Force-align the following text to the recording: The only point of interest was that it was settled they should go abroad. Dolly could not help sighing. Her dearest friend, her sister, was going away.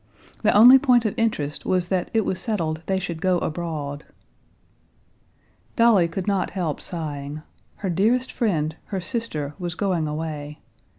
The 0.41 0.51
only 0.57 0.79
point 0.79 1.05
of 1.05 1.13
interest 1.15 1.63
was 1.63 1.89
that 1.89 2.09
it 2.11 2.25
was 2.25 2.39
settled 2.41 2.81
they 2.87 2.97
should 2.99 3.21
go 3.21 3.37
abroad. 3.37 4.03
Dolly 5.75 6.07
could 6.07 6.25
not 6.25 6.49
help 6.49 6.81
sighing. 6.81 7.43
Her 7.75 7.89
dearest 7.91 8.31
friend, 8.31 8.75
her 8.85 8.99
sister, 8.99 9.53
was 9.59 9.75
going 9.75 10.07
away. 10.07 10.57